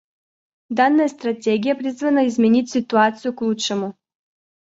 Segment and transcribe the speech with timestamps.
[0.71, 3.95] Данная стратегия призвана изменить ситуацию к лучшему.